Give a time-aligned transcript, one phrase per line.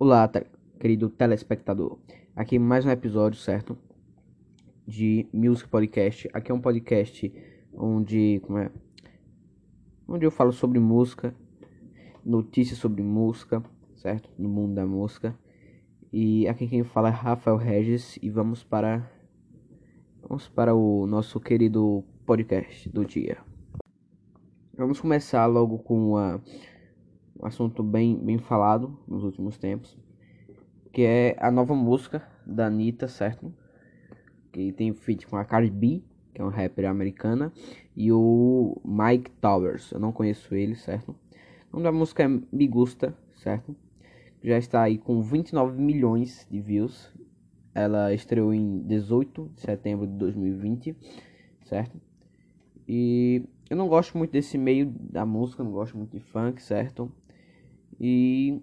[0.00, 0.30] Olá,
[0.78, 1.98] querido telespectador.
[2.36, 3.76] Aqui mais um episódio, certo?
[4.86, 6.30] De Music Podcast.
[6.32, 7.34] Aqui é um podcast
[7.74, 8.70] onde, como é?
[10.06, 11.34] Onde eu falo sobre música,
[12.24, 13.60] notícias sobre música,
[13.96, 14.30] certo?
[14.38, 15.36] No mundo da música.
[16.12, 19.10] E aqui quem fala é Rafael Regis e vamos para
[20.22, 23.38] vamos para o nosso querido podcast do dia.
[24.76, 26.40] Vamos começar logo com um
[27.42, 29.96] assunto bem, bem falado nos últimos tempos,
[30.92, 33.52] que é a nova música da Anitta, certo?
[34.52, 36.02] Que tem feat com a Cardi B,
[36.34, 37.52] que é um rapper americana,
[37.96, 41.14] e o Mike Towers, eu não conheço ele, certo?
[41.70, 43.76] O nome da música é Me Gusta, certo?
[44.42, 47.12] Já está aí com 29 milhões de views.
[47.74, 50.96] Ela estreou em 18 de setembro de 2020,
[51.64, 52.00] certo?
[52.86, 57.12] E eu não gosto muito desse meio da música, não gosto muito de funk, certo?
[58.00, 58.62] E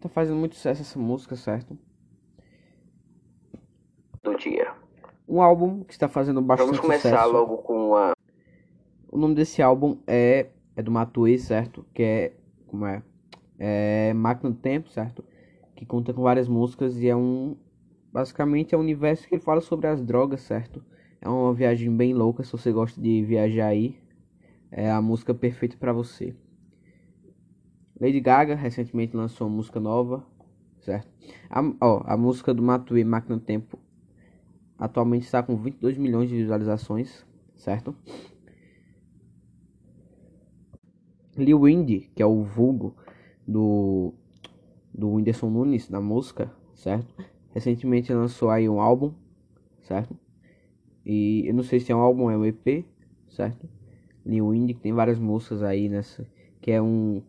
[0.00, 1.78] tá fazendo muito sucesso essa música, certo?
[4.22, 4.72] Do dia.
[5.28, 6.82] Um álbum que está fazendo bastante sucesso.
[6.82, 7.32] Vamos começar sucesso.
[7.32, 8.12] logo com a.
[9.10, 11.84] O nome desse álbum é é do Matue, certo?
[11.94, 12.32] Que é
[12.66, 13.02] como é?
[13.58, 15.24] É Máquina do Tempo, certo?
[15.76, 17.56] Que conta com várias músicas e é um
[18.12, 20.84] basicamente é um universo que ele fala sobre as drogas, certo?
[21.20, 23.96] É uma viagem bem louca, se você gosta de viajar aí,
[24.70, 26.34] é a música perfeita para você.
[28.02, 30.26] Lady Gaga recentemente lançou uma música nova,
[30.80, 31.08] certo?
[31.48, 33.78] A, ó, a música do Matue Máquina do Tempo
[34.76, 37.94] atualmente está com 22 milhões de visualizações, certo?
[41.36, 42.96] Lil Windy, que é o vulgo
[43.46, 44.12] do
[44.92, 47.14] do Whindersson Nunes na música, certo?
[47.50, 49.14] Recentemente lançou aí um álbum,
[49.82, 50.18] certo?
[51.06, 52.84] E eu não sei se é um álbum ou é um EP,
[53.28, 53.68] certo?
[54.26, 56.28] Lil Windy que tem várias músicas aí nessa,
[56.60, 57.22] que é um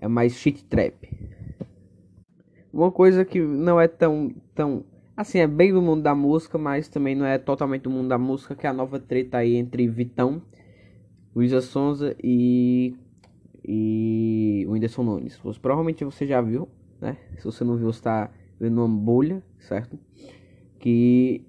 [0.00, 1.08] é mais shit trap.
[2.72, 4.84] Uma coisa que não é tão tão
[5.16, 8.18] assim, é bem do mundo da música, mas também não é totalmente do mundo da
[8.18, 10.40] música, que é a nova treta aí entre Vitão,
[11.34, 12.96] Luísa Sonza e
[13.62, 15.36] e o Whindersson Nunes.
[15.44, 16.68] Você, provavelmente você já viu,
[17.00, 17.18] né?
[17.36, 19.98] Se você não viu, está vendo uma bolha, certo?
[20.78, 21.44] Que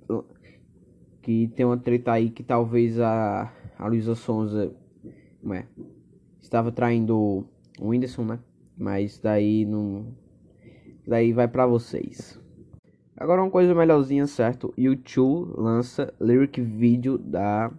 [1.22, 4.72] que tem uma treta aí que talvez a a Luísa Sonza,
[5.52, 5.66] é,
[6.40, 7.48] estava traindo
[7.82, 8.40] o Whindersson, né?
[8.78, 10.14] Mas daí não.
[11.06, 12.40] Daí vai pra vocês.
[13.18, 14.74] Agora uma coisa melhorzinha, certo?
[14.78, 17.72] YouTube lança lyric video da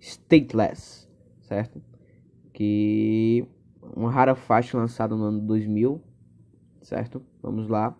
[0.00, 1.08] Stateless,
[1.40, 1.82] certo?
[2.52, 3.46] Que
[3.94, 6.00] uma rara faixa lançada no ano 2000,
[6.80, 7.22] certo?
[7.42, 7.96] Vamos lá.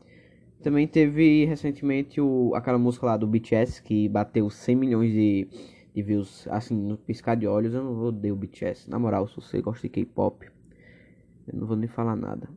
[0.62, 5.48] Também teve recentemente o, aquela música lá do BTS que bateu 100 milhões de,
[5.92, 7.74] de views, assim, no piscar de olhos.
[7.74, 8.88] Eu não odeio o BTS.
[8.88, 10.52] Na moral, se você gosta de K-pop,
[11.46, 12.48] eu não vou nem falar nada.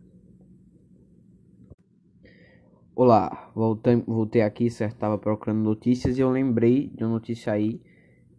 [2.95, 4.97] Olá, voltei, voltei aqui, certo?
[4.97, 7.81] Tava procurando notícias e eu lembrei de uma notícia aí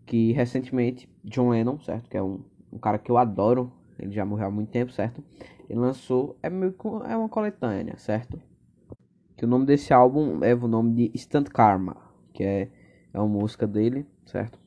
[0.06, 2.08] que recentemente John Lennon, certo?
[2.08, 2.40] Que é um,
[2.72, 5.22] um cara que eu adoro, ele já morreu há muito tempo, certo?
[5.68, 6.74] Ele lançou, é, meio,
[7.06, 8.40] é uma coletânea, certo?
[9.36, 11.96] Que o nome desse álbum leva o nome de Instant Karma,
[12.32, 12.70] que é,
[13.12, 14.58] é uma música dele, certo?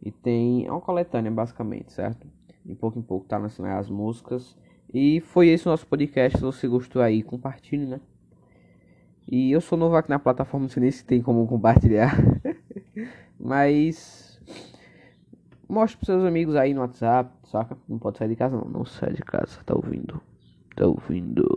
[0.00, 2.28] E tem, é uma coletânea basicamente, certo?
[2.64, 4.56] De pouco em pouco tá lançando as músicas
[4.92, 6.38] e foi esse o nosso podcast.
[6.38, 8.00] Se você gostou aí, compartilhe, né?
[9.30, 12.14] E eu sou novo aqui na plataforma, não sei nem se tem como compartilhar.
[13.38, 14.40] Mas
[15.68, 17.78] mostre pros seus amigos aí no WhatsApp, saca?
[17.88, 20.20] Não pode sair de casa não, não sai de casa, tá ouvindo?
[20.76, 21.48] Tá ouvindo?